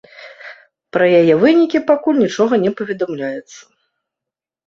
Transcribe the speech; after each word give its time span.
Пра 0.95 1.05
яе 1.19 1.35
вынікі 1.43 1.81
пакуль 1.91 2.17
нічога 2.23 2.53
не 2.63 2.71
паведамляецца. 2.79 3.59